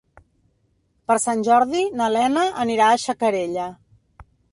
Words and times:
Per 1.11 1.17
Sant 1.25 1.43
Jordi 1.47 1.83
na 1.99 2.07
Lena 2.13 2.45
anirà 2.63 2.87
a 2.87 2.97
Xacarella. 3.05 3.67